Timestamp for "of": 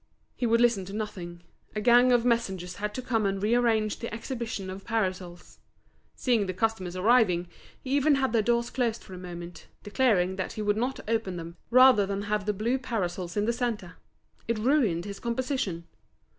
2.11-2.25, 4.71-4.83